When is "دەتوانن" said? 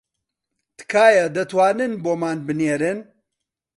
1.35-1.91